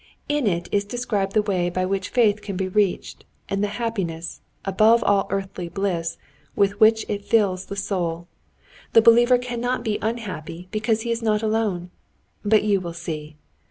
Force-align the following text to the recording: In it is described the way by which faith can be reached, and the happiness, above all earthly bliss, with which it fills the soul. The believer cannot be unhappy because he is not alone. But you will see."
In 0.27 0.47
it 0.47 0.67
is 0.71 0.83
described 0.83 1.33
the 1.33 1.43
way 1.43 1.69
by 1.69 1.85
which 1.85 2.09
faith 2.09 2.41
can 2.41 2.57
be 2.57 2.67
reached, 2.67 3.23
and 3.49 3.63
the 3.63 3.67
happiness, 3.77 4.41
above 4.65 5.03
all 5.03 5.27
earthly 5.29 5.69
bliss, 5.69 6.17
with 6.55 6.79
which 6.79 7.05
it 7.07 7.23
fills 7.23 7.65
the 7.67 7.75
soul. 7.75 8.27
The 8.93 9.03
believer 9.03 9.37
cannot 9.37 9.83
be 9.83 9.99
unhappy 10.01 10.67
because 10.71 11.01
he 11.01 11.11
is 11.11 11.21
not 11.21 11.43
alone. 11.43 11.91
But 12.43 12.63
you 12.63 12.81
will 12.81 12.93
see." 12.93 13.37